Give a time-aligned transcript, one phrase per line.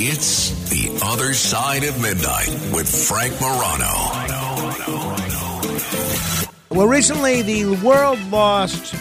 [0.00, 3.92] It's The Other Side of Midnight with Frank Morano.
[6.70, 8.94] Well, recently the world lost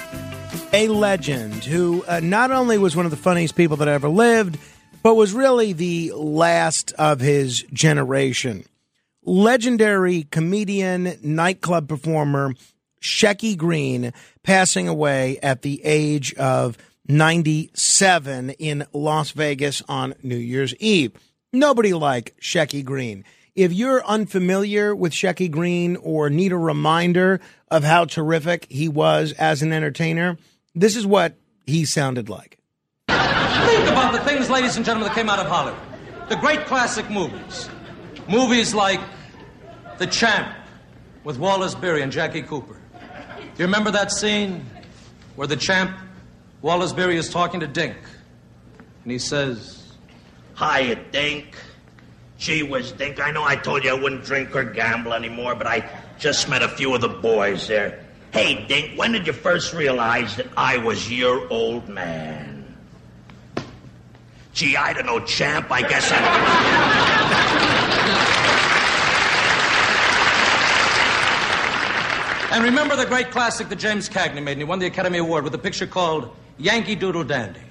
[0.74, 4.58] a legend who uh, not only was one of the funniest people that ever lived,
[5.04, 8.66] but was really the last of his generation.
[9.24, 12.56] Legendary comedian, nightclub performer,
[13.04, 16.76] Shecky Green, passing away at the age of
[17.08, 21.12] 97 in Las Vegas on New Year's Eve.
[21.54, 23.24] Nobody like Shecky Green.
[23.56, 27.40] If you're unfamiliar with Shecky Green or need a reminder
[27.72, 30.38] of how terrific he was as an entertainer,
[30.76, 32.60] this is what he sounded like.
[33.08, 35.82] Think about the things, ladies and gentlemen, that came out of Hollywood.
[36.30, 37.70] The great classic movies.
[38.30, 39.00] Movies like
[39.98, 40.54] The Champ
[41.24, 42.78] with Wallace Beery and Jackie Cooper.
[43.40, 44.66] Do you remember that scene
[45.36, 45.98] where the champ,
[46.68, 47.96] Wallace Beery, is talking to Dink?
[49.04, 49.94] And he says,
[50.60, 51.56] Hiya, Dink.
[52.38, 53.22] Gee whiz, Dink.
[53.22, 56.62] I know I told you I wouldn't drink or gamble anymore, but I just met
[56.62, 58.04] a few of the boys there.
[58.32, 62.66] Hey, Dink, when did you first realize that I was your old man?
[64.52, 65.72] Gee, I don't know, champ.
[65.72, 66.18] I guess I.
[72.52, 75.46] And remember the great classic that James Cagney made, and he won the Academy Award
[75.46, 77.62] with a picture called Yankee Doodle Dandy.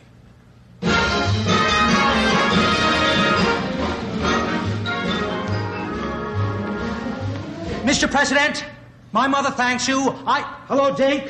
[7.84, 8.10] Mr.
[8.10, 8.64] President,
[9.12, 10.14] my mother thanks you.
[10.26, 10.42] I.
[10.66, 11.24] Hello, Dink.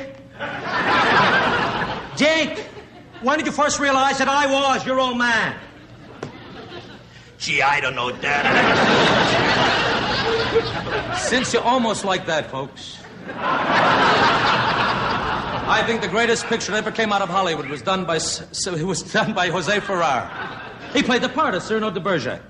[2.17, 2.59] Dink,
[3.21, 5.55] when did you first realize that I was your old man?
[7.37, 8.45] Gee, I don't know, Dad.
[11.17, 12.97] Since you're almost like that, folks.
[15.69, 18.83] I think the greatest picture that ever came out of Hollywood was done by it
[18.85, 20.31] was done by Jose Ferrer.
[20.93, 22.41] He played the part of Cyrano de Bergerac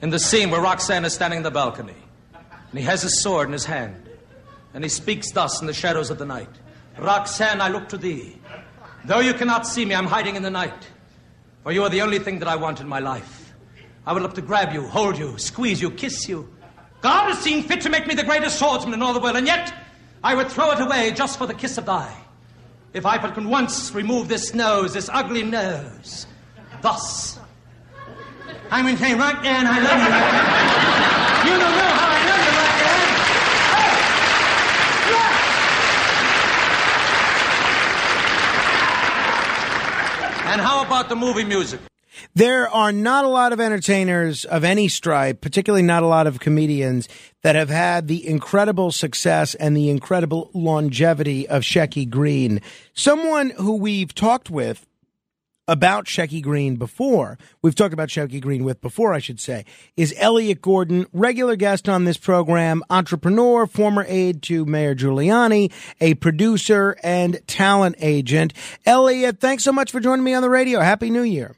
[0.00, 1.96] in the scene where Roxanne is standing in the balcony,
[2.32, 4.08] and he has his sword in his hand,
[4.74, 6.50] and he speaks thus in the shadows of the night:
[6.98, 8.38] "Roxanne, I look to thee.
[9.06, 10.88] Though you cannot see me, I'm hiding in the night,
[11.64, 13.54] for you are the only thing that I want in my life.
[14.06, 16.48] I would love to grab you, hold you, squeeze you, kiss you.
[17.00, 19.48] God has seen fit to make me the greatest swordsman in all the world, and
[19.48, 19.74] yet
[20.22, 22.22] I would throw it away just for the kiss of thine."
[22.94, 26.26] If I but can once remove this nose, this ugly nose,
[26.82, 27.38] thus.
[28.70, 31.52] I'm in pain right there, and I love you.
[31.52, 32.88] you don't know how I love you right oh.
[40.44, 40.52] there.
[40.52, 41.80] And how about the movie music?
[42.34, 46.40] There are not a lot of entertainers of any stripe, particularly not a lot of
[46.40, 47.08] comedians,
[47.42, 52.60] that have had the incredible success and the incredible longevity of Shecky Green.
[52.94, 54.86] Someone who we've talked with
[55.68, 59.64] about Shecky Green before, we've talked about Shecky Green with before, I should say,
[59.96, 66.14] is Elliott Gordon, regular guest on this program, entrepreneur, former aide to Mayor Giuliani, a
[66.14, 68.52] producer and talent agent.
[68.84, 70.80] Elliott, thanks so much for joining me on the radio.
[70.80, 71.56] Happy New Year.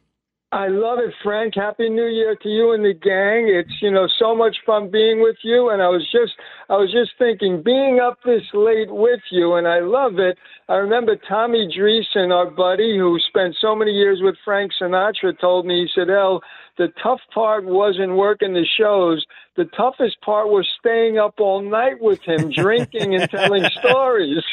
[0.55, 1.55] I love it, Frank.
[1.57, 3.49] Happy New Year to you and the gang.
[3.49, 6.35] It's you know so much fun being with you, and I was just
[6.71, 10.39] I was just thinking being up this late with you, and I love it.
[10.69, 15.67] I remember Tommy Dreesen, our buddy who spent so many years with Frank Sinatra, told
[15.67, 16.41] me he said, "El,
[16.79, 19.27] the tough part wasn't working the shows.
[19.57, 24.45] The toughest part was staying up all night with him, drinking and telling stories."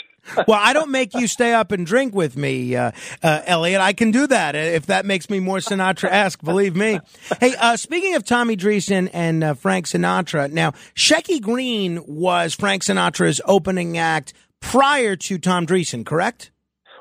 [0.48, 2.92] Well, I don't make you stay up and drink with me, uh,
[3.24, 3.82] uh, Elliott.
[3.82, 6.42] I can do that if that makes me more Sinatra-esque.
[6.44, 7.00] believe me.
[7.40, 12.84] Hey, uh, speaking of Tommy Dreesen and uh, Frank Sinatra, now Shecky Green was Frank
[12.84, 16.52] Sinatra's opening act prior to Tom Dreesen, correct?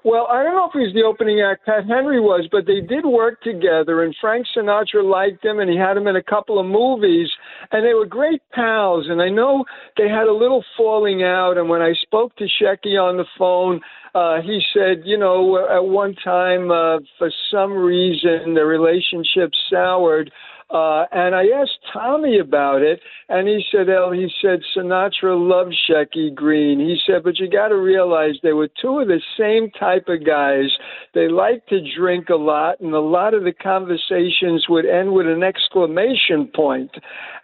[0.02, 1.66] Well, I don't know if he's the opening act.
[1.66, 5.76] Pat Henry was, but they did work together, and Frank Sinatra liked him, and he
[5.76, 7.28] had him in a couple of movies,
[7.70, 9.06] and they were great pals.
[9.10, 9.64] And I know
[9.98, 11.58] they had a little falling out.
[11.58, 13.80] And when I spoke to Shecky on the phone,
[14.14, 20.32] uh, he said, you know, at one time, uh, for some reason, the relationship soured.
[20.70, 25.74] Uh, and I asked Tommy about it, and he said, "El, he said Sinatra loved
[25.88, 29.70] Shecky Green." He said, but you got to realize they were two of the same
[29.72, 30.70] type of guys.
[31.12, 35.26] They liked to drink a lot, and a lot of the conversations would end with
[35.26, 36.92] an exclamation point.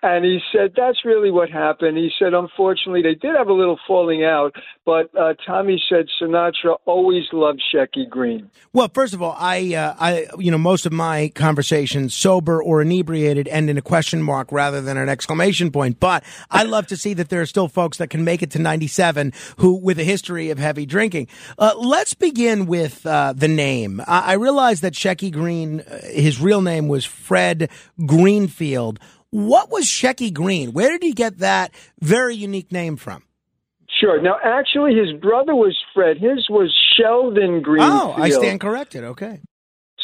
[0.02, 1.96] And he said, that's really what happened.
[1.96, 6.76] He said, unfortunately, they did have a little falling out, but uh, Tommy said Sinatra
[6.84, 10.92] always loved Shecky Green." Well, first of all, I, uh, I, you know, most of
[10.92, 15.70] my conversations, sober or inebriated created end in a question mark rather than an exclamation
[15.70, 15.98] point.
[15.98, 18.58] But I love to see that there are still folks that can make it to
[18.58, 21.28] 97 who, with a history of heavy drinking.
[21.58, 24.02] Uh, let's begin with uh, the name.
[24.06, 27.70] I, I realize that Shecky Green, uh, his real name was Fred
[28.04, 28.98] Greenfield.
[29.30, 30.74] What was Shecky Green?
[30.74, 31.72] Where did he get that
[32.02, 33.22] very unique name from?
[33.98, 34.20] Sure.
[34.20, 36.18] Now, actually, his brother was Fred.
[36.18, 37.92] His was Sheldon Greenfield.
[37.92, 39.04] Oh, I stand corrected.
[39.04, 39.40] Okay.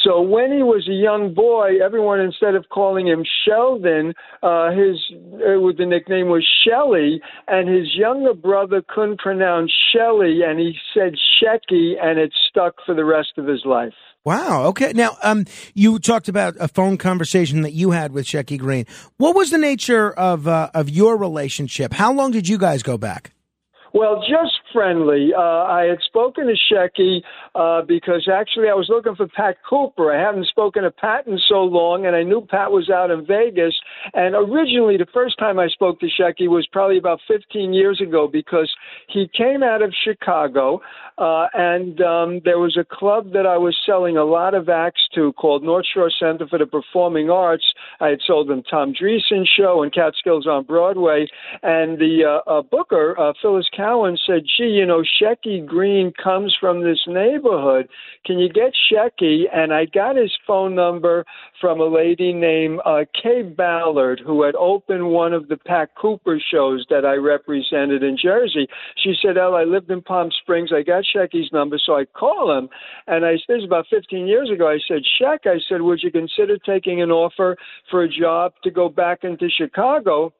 [0.02, 4.96] So when he was a young boy, everyone instead of calling him Sheldon, uh, his
[5.34, 11.14] uh, the nickname was Shelly, and his younger brother couldn't pronounce Shelly, and he said
[11.14, 13.94] Shecky, and it stuck for the rest of his life.
[14.24, 14.66] Wow.
[14.66, 14.92] Okay.
[14.92, 18.86] Now, um, you talked about a phone conversation that you had with Shecky Green.
[19.16, 21.92] What was the nature of uh, of your relationship?
[21.92, 23.32] How long did you guys go back?
[23.94, 25.30] Well, just friendly.
[25.36, 27.22] Uh, I had spoken to Shecky
[27.54, 30.12] uh, because actually I was looking for Pat Cooper.
[30.12, 33.26] I haven't spoken to Pat in so long, and I knew Pat was out in
[33.26, 33.74] Vegas.
[34.14, 38.28] And originally, the first time I spoke to Shecky was probably about 15 years ago
[38.30, 38.72] because
[39.08, 40.80] he came out of Chicago,
[41.18, 45.02] uh, and um, there was a club that I was selling a lot of acts
[45.14, 47.64] to called North Shore Center for the Performing Arts.
[48.00, 51.26] I had sold them Tom Dreesen show and Catskills on Broadway,
[51.62, 56.56] and the uh, uh, booker, uh, Phyllis Cowan, said, "Gee, you know, Shecky Green comes
[56.60, 57.88] from this neighborhood.
[58.24, 61.24] Can you get Shecky?" And I got his phone number
[61.60, 66.38] from a lady named uh, Kaye Ballard, who had opened one of the Pat Cooper
[66.38, 68.68] shows that I represented in Jersey.
[69.02, 70.70] She said, "El, I lived in Palm Springs.
[70.72, 72.68] I got Shecky's number, so I call him."
[73.08, 74.68] And I this is about 15 years ago.
[74.68, 77.56] I said, "Sheck," I said, "Would you consider taking an offer
[77.90, 80.32] for a job to go back into Chicago?"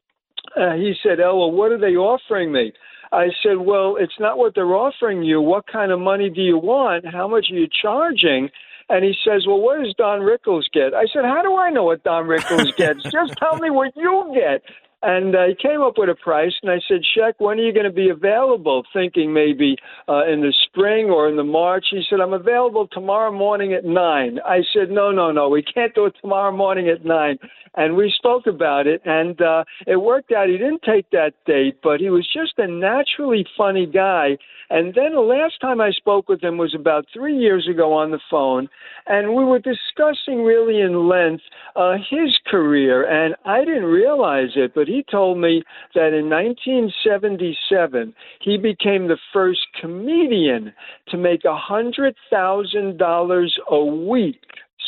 [0.56, 2.72] Uh, he said, "Oh, well, what are they offering me?"
[3.12, 5.40] I said, Well, it's not what they're offering you.
[5.40, 7.04] What kind of money do you want?
[7.06, 8.48] How much are you charging?
[8.88, 10.94] And he says, Well, what does Don Rickles get?
[10.94, 13.02] I said, How do I know what Don Rickles gets?
[13.10, 14.62] Just tell me what you get.
[15.02, 17.86] And he came up with a price, and I said, Sheck, when are you going
[17.86, 18.84] to be available?
[18.92, 19.76] Thinking maybe
[20.08, 21.86] uh, in the spring or in the March.
[21.90, 24.38] He said, I'm available tomorrow morning at 9.
[24.44, 27.38] I said, No, no, no, we can't do it tomorrow morning at 9
[27.74, 30.48] and we spoke about it, and uh, it worked out.
[30.48, 34.36] He didn't take that date, but he was just a naturally funny guy.
[34.72, 38.10] And then the last time I spoke with him was about three years ago on
[38.10, 38.70] the phone,
[39.06, 41.42] and we were discussing really in length
[41.76, 43.04] uh, his career.
[43.04, 45.62] And I didn't realize it, but he told me
[45.94, 50.72] that in 1977 he became the first comedian
[51.08, 54.40] to make a hundred thousand dollars a week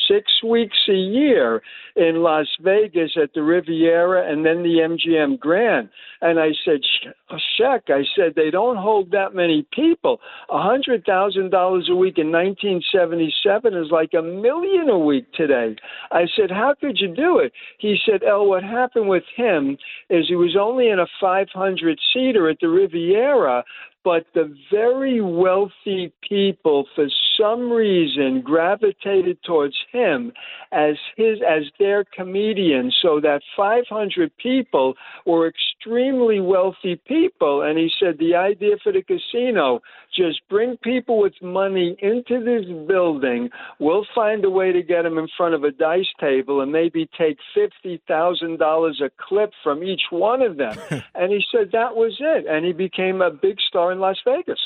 [0.09, 1.63] six weeks a year
[1.97, 5.89] in Las Vegas at the Riviera and then the MGM Grand.
[6.21, 6.81] And I said,
[7.31, 10.21] Sheck, I said, they don't hold that many people.
[10.51, 15.77] A $100,000 a week in 1977 is like a million a week today.
[16.11, 17.53] I said, how could you do it?
[17.79, 19.77] He said, El, what happened with him
[20.11, 23.65] is he was only in a 500 seater at the Riviera,
[24.05, 27.07] but the very wealthy people for
[27.41, 30.33] some reason gravitated towards him
[30.73, 34.95] as his as their comedian so that 500 people
[35.27, 35.47] were
[35.85, 37.63] extremely wealthy people.
[37.63, 39.81] And he said the idea for the casino
[40.17, 43.51] just bring people with money into this building.
[43.81, 47.09] We'll find a way to get them in front of a dice table and maybe
[47.19, 50.77] take $50,000 a clip from each one of them.
[51.17, 52.47] And he said that was it.
[52.47, 54.59] And he became a big star in Las Vegas.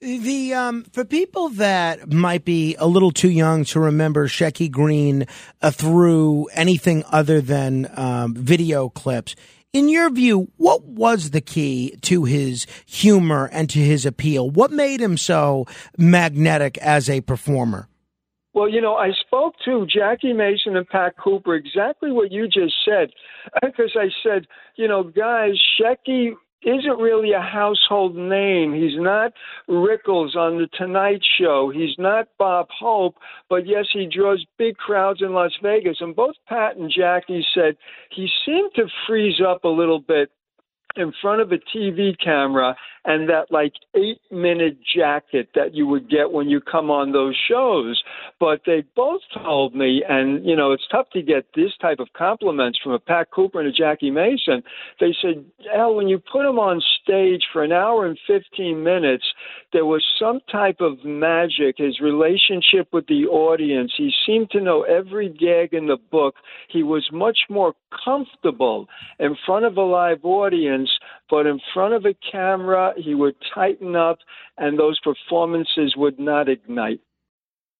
[0.00, 5.26] The um, for people that might be a little too young to remember Shecky Green
[5.60, 9.34] uh, through anything other than um, video clips.
[9.72, 14.50] In your view, what was the key to his humor and to his appeal?
[14.50, 17.86] What made him so magnetic as a performer?
[18.52, 22.74] Well, you know, I spoke to Jackie Mason and Pat Cooper exactly what you just
[22.84, 23.10] said,
[23.62, 28.74] because I said, you know, guys, Shecky isn't really a household name.
[28.74, 29.32] He's not
[29.68, 31.70] Rickles on The Tonight Show.
[31.74, 33.16] He's not Bob Hope,
[33.48, 35.98] but yes, he draws big crowds in Las Vegas.
[36.00, 37.76] And both Pat and Jackie said
[38.10, 40.30] he seemed to freeze up a little bit
[40.96, 46.10] in front of a TV camera and that like eight minute jacket that you would
[46.10, 48.02] get when you come on those shows.
[48.38, 52.08] But they both told me, and you know, it's tough to get this type of
[52.16, 54.62] compliments from a Pat Cooper and a Jackie Mason.
[54.98, 55.44] They said,
[55.74, 59.24] "Hell, when you put him on stage for an hour and 15 minutes,
[59.72, 61.76] there was some type of magic.
[61.78, 66.36] His relationship with the audience, he seemed to know every gag in the book.
[66.68, 67.74] He was much more
[68.04, 68.86] comfortable
[69.18, 70.90] in front of a live audience,
[71.28, 74.18] but in front of a camera, he would tighten up
[74.56, 77.00] and those performances would not ignite.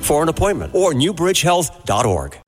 [0.00, 2.38] for an appointment or newbridgehealth.org.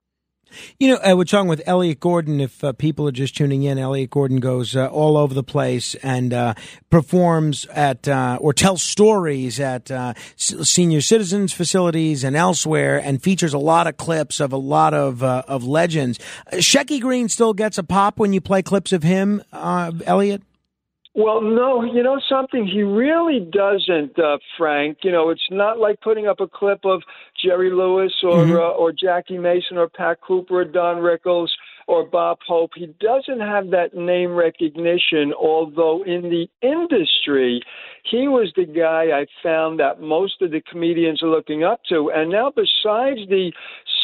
[0.79, 2.41] You know, uh, we're talking with Elliott Gordon.
[2.41, 5.95] If uh, people are just tuning in, Elliott Gordon goes uh, all over the place
[5.97, 6.55] and uh,
[6.91, 13.55] performs at uh, or tells stories at uh, senior citizens facilities and elsewhere, and features
[13.55, 16.19] a lot of clips of a lot of of legends.
[16.53, 20.43] Shecky Green still gets a pop when you play clips of him, Elliott.
[21.17, 22.67] Well, no, you know something?
[22.67, 24.99] He really doesn't, uh, Frank.
[25.03, 27.03] You know, it's not like putting up a clip of
[27.43, 28.53] Jerry Lewis or mm-hmm.
[28.53, 31.49] uh, or Jackie Mason or Pat Cooper or Don Rickles
[31.87, 32.73] or Bob Hope.
[32.77, 37.63] He doesn't have that name recognition, although in the industry,
[38.11, 42.11] he was the guy I found that most of the comedians are looking up to.
[42.15, 43.53] And now, besides the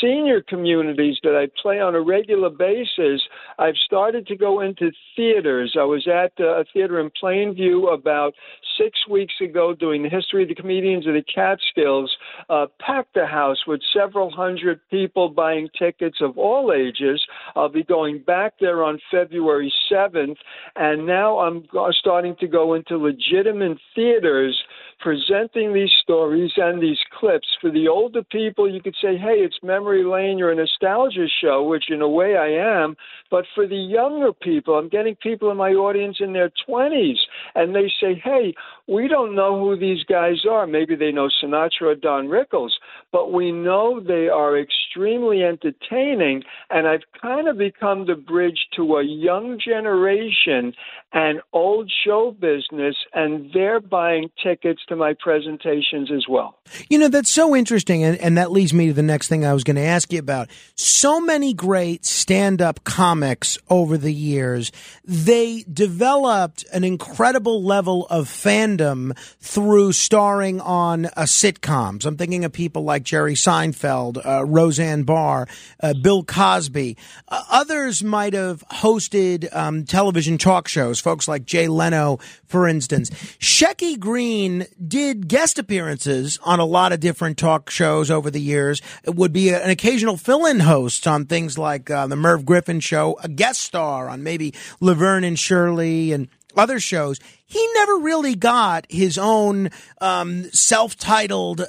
[0.00, 3.22] senior communities that I play on a regular basis,
[3.58, 5.76] I've started to go into theaters.
[5.78, 8.34] I was at uh, a theater in Plainview about
[8.76, 12.10] six weeks ago doing the history of the comedians of the Catskills,
[12.50, 17.22] uh, packed the house with several hundred people buying tickets of all ages.
[17.54, 20.36] I'll be going back there on February 7th,
[20.76, 21.64] and now I'm
[22.00, 24.60] starting to go into legitimate theaters
[25.00, 29.58] presenting these stories and these clips for the older people you could say hey it's
[29.62, 32.96] memory lane you're a nostalgia show which in a way i am.
[33.30, 37.18] But for the younger people i'm getting people in my audience in their 20s
[37.54, 38.54] and they say hey
[38.86, 42.78] we don't know who these guys are maybe they know sinatra or don rickles
[43.10, 48.96] but we know they are extremely entertaining and i've kind of become the bridge to
[48.96, 50.72] a young generation
[51.12, 56.58] and old show business and they're buying tickets to my presentations as well.
[56.88, 58.02] You know, that's so interesting.
[58.02, 60.18] And, and that leads me to the next thing I was going to ask you
[60.18, 60.48] about.
[60.74, 64.72] So many great stand up comics over the years,
[65.04, 72.04] they developed an incredible level of fandom through starring on uh, sitcoms.
[72.04, 75.46] I'm thinking of people like Jerry Seinfeld, uh, Roseanne Barr,
[75.80, 76.96] uh, Bill Cosby.
[77.28, 83.10] Uh, others might have hosted um, television talk shows, folks like Jay Leno, for instance.
[83.38, 88.82] Shecky Green did guest appearances on a lot of different talk shows over the years.
[89.04, 93.18] It would be an occasional fill-in host on things like uh, the Merv Griffin show,
[93.22, 98.86] a guest star on maybe Laverne and Shirley and other shows, he never really got
[98.88, 101.66] his own um, self-titled uh,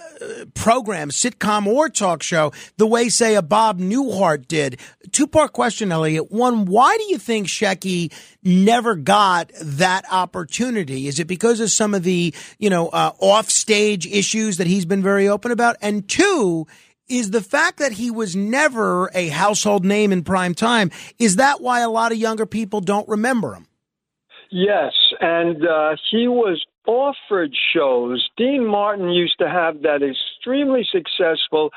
[0.54, 4.80] program, sitcom or talk show, the way, say, a Bob Newhart did.
[5.12, 6.32] Two-part question, Elliott.
[6.32, 8.14] One, why do you think Shecky
[8.44, 11.08] never got that opportunity?
[11.08, 15.04] Is it because of some of the, you know, uh, off-stage issues that he's been
[15.04, 15.76] very open about?
[15.82, 16.66] And two,
[17.10, 20.90] is the fact that he was never a household name in prime time.
[21.20, 23.68] Is that why a lot of younger people don't remember him?
[24.56, 28.30] Yes, and uh, he was offered shows.
[28.38, 31.72] Dean Martin used to have that extremely successful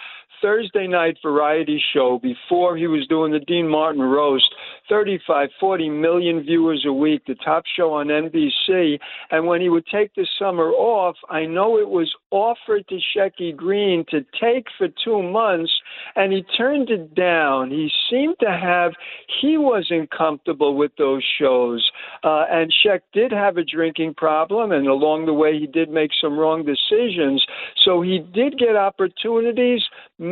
[0.47, 4.55] Thursday night variety show before he was doing the Dean Martin roast.
[4.89, 8.97] 35, 40 million viewers a week, the top show on NBC.
[9.33, 13.57] And when he would take the summer off, I know it was offered to Shecky
[13.57, 15.73] Green to take for two months,
[16.15, 17.73] and he turned it down.
[17.73, 18.93] He seemed to have,
[19.41, 21.91] he wasn't comfortable with those shows.
[22.23, 26.13] Uh, and Sheck did have a drinking problem, and along the way, he did make
[26.21, 27.45] some wrong decisions.
[27.85, 29.83] So he did get opportunities,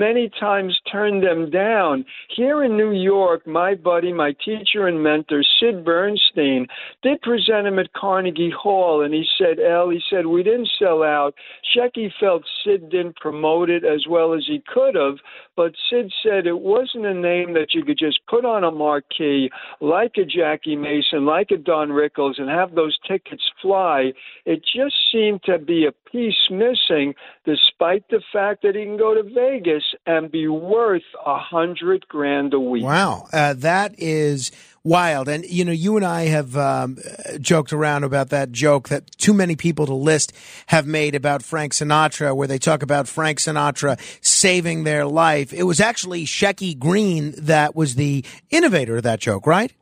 [0.05, 2.05] many times turned them down.
[2.37, 6.67] Here in New York, my buddy, my teacher and mentor, Sid Bernstein,
[7.03, 11.03] did present him at Carnegie Hall, and he said, "El, he said we didn't sell
[11.03, 11.35] out.
[11.71, 15.19] Shecky felt Sid didn't promote it as well as he could have,
[15.57, 19.51] But Sid said it wasn't a name that you could just put on a marquee
[19.81, 24.13] like a Jackie Mason, like a Don Rickles, and have those tickets fly.
[24.45, 29.15] It just seemed to be a piece missing, despite the fact that he can go
[29.15, 32.85] to Vegas and be worth a hundred grand a week.
[32.85, 34.51] Wow, uh, that is
[34.85, 35.29] wild.
[35.29, 36.99] And you know, you and I have um,
[37.41, 40.33] joked around about that joke that too many people to list
[40.67, 45.53] have made about Frank Sinatra, where they talk about Frank Sinatra saving their life.
[45.53, 49.73] It was actually Shecky Green that was the innovator of that joke, right?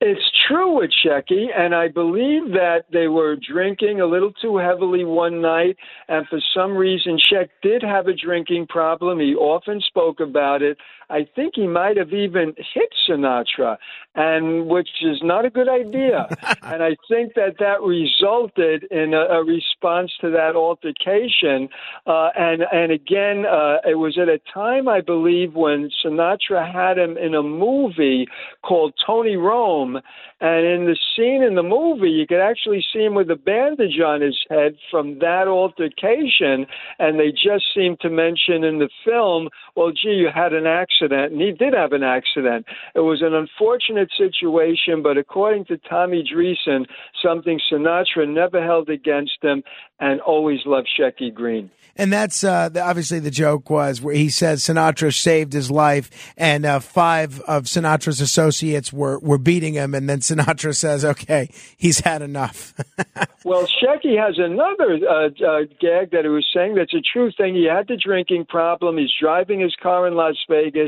[0.00, 5.04] It's true with Shecky, and I believe that they were drinking a little too heavily
[5.04, 5.76] one night,
[6.06, 9.18] and for some reason, Sheck did have a drinking problem.
[9.18, 10.78] He often spoke about it.
[11.10, 13.78] I think he might have even hit Sinatra,
[14.14, 16.26] and which is not a good idea.
[16.62, 21.68] and I think that that resulted in a, a response to that altercation.
[22.06, 26.98] Uh, and and again, uh, it was at a time I believe when Sinatra had
[26.98, 28.26] him in a movie
[28.62, 30.00] called Tony Rome,
[30.40, 33.98] and in the scene in the movie, you could actually see him with a bandage
[34.04, 36.66] on his head from that altercation.
[36.98, 40.97] And they just seem to mention in the film, well, gee, you had an accident.
[41.00, 42.66] And he did have an accident.
[42.94, 46.86] It was an unfortunate situation, but according to Tommy Dreesen,
[47.22, 49.62] something Sinatra never held against him
[50.00, 51.70] and always loved Shecky Green.
[51.98, 56.64] And that's uh, obviously the joke was where he says Sinatra saved his life, and
[56.64, 61.98] uh, five of Sinatra's associates were, were beating him, and then Sinatra says, "Okay, he's
[61.98, 62.72] had enough."
[63.44, 67.56] well, Shecky has another uh, uh, gag that he was saying that's a true thing.
[67.56, 68.96] He had the drinking problem.
[68.96, 70.87] He's driving his car in Las Vegas.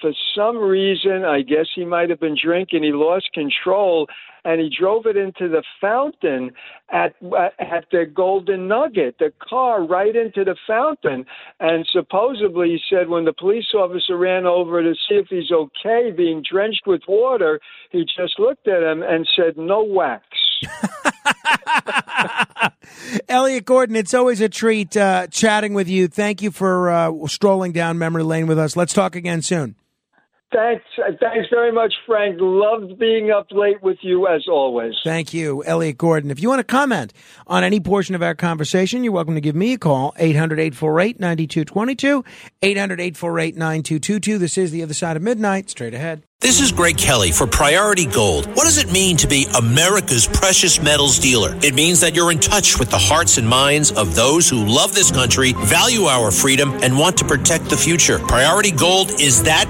[0.00, 2.82] For some reason, I guess he might have been drinking.
[2.82, 4.06] He lost control
[4.46, 6.52] and he drove it into the fountain
[6.90, 11.26] at uh, at the Golden Nugget, the car right into the fountain.
[11.58, 16.12] And supposedly, he said when the police officer ran over to see if he's okay,
[16.16, 17.60] being drenched with water,
[17.90, 20.24] he just looked at him and said, "No wax."
[23.28, 26.08] Elliott Gordon, it's always a treat uh, chatting with you.
[26.08, 28.76] Thank you for uh, strolling down memory lane with us.
[28.76, 29.76] Let's talk again soon.
[30.54, 30.84] Thanks,
[31.20, 32.36] thanks very much, Frank.
[32.40, 34.94] Loved being up late with you as always.
[35.04, 36.30] Thank you, Elliott Gordon.
[36.30, 37.12] If you want to comment
[37.48, 42.24] on any portion of our conversation, you're welcome to give me a call, 800-848-9222,
[42.62, 44.38] 800-848-9222.
[44.38, 45.68] This is The Other Side of Midnight.
[45.68, 46.22] Straight ahead.
[46.38, 48.46] This is Greg Kelly for Priority Gold.
[48.48, 51.56] What does it mean to be America's precious metals dealer?
[51.62, 54.94] It means that you're in touch with the hearts and minds of those who love
[54.94, 58.18] this country, value our freedom, and want to protect the future.
[58.18, 59.65] Priority Gold is that